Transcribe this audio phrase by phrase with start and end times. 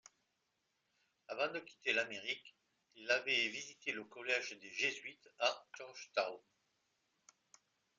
[1.27, 2.55] Avant de quitter l'Amérique,
[2.95, 6.39] il avait visité le collège des Jésuites à Georgetown.